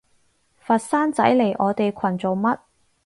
[0.57, 2.57] 佛山仔嚟我哋群做乜？